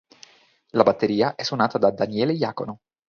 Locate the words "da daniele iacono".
1.77-2.79